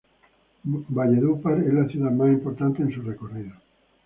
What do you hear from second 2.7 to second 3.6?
en su recorrido.